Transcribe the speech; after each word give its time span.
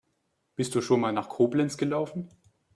Bist 0.55 0.73
du 0.73 0.81
schon 0.81 0.99
mal 0.99 1.13
nach 1.13 1.29
Koblenz 1.29 1.77
gelaufen? 1.77 2.27